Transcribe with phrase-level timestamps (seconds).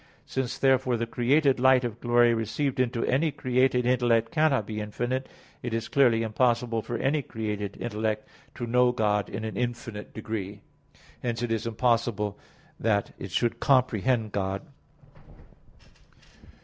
[0.25, 5.29] Since therefore the created light of glory received into any created intellect cannot be infinite,
[5.61, 10.61] it is clearly impossible for any created intellect to know God in an infinite degree.
[11.21, 12.39] Hence it is impossible
[12.79, 14.63] that it should comprehend God.